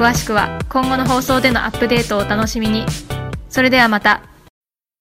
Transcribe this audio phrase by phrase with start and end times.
[0.00, 2.86] 詳しくは今後の放送でのアップデートをお楽しみに。
[3.50, 4.22] それではまた。